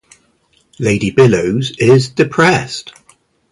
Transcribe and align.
Lady 0.79 1.11
Billows 1.11 1.77
is 1.77 2.09
depressed. 2.09 2.91